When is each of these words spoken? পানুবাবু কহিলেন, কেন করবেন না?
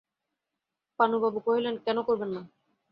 পানুবাবু 0.99 1.39
কহিলেন, 1.45 1.75
কেন 1.85 1.97
করবেন 2.07 2.29
না? 2.35 2.41